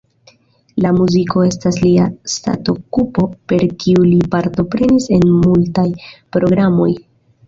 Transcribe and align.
La 0.83 0.91
muziko 0.99 1.41
estas 1.47 1.75
lia 1.83 2.05
ŝatokupo, 2.35 3.25
per 3.53 3.65
kiu 3.83 4.05
li 4.07 4.17
partoprenis 4.37 5.07
en 5.19 5.27
multaj 5.45 5.85
programoj. 6.37 6.89